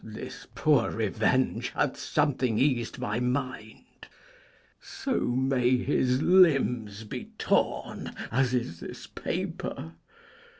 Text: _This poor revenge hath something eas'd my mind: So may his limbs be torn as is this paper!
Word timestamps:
_This 0.15 0.47
poor 0.55 0.89
revenge 0.89 1.69
hath 1.75 1.95
something 1.95 2.57
eas'd 2.57 2.97
my 2.97 3.19
mind: 3.19 3.85
So 4.81 5.19
may 5.27 5.77
his 5.77 6.23
limbs 6.23 7.03
be 7.03 7.25
torn 7.37 8.11
as 8.31 8.51
is 8.51 8.79
this 8.79 9.05
paper! 9.05 9.91